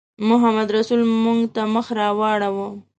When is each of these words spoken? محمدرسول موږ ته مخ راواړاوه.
محمدرسول 0.29 1.01
موږ 1.23 1.39
ته 1.53 1.61
مخ 1.73 1.87
راواړاوه. 1.99 2.67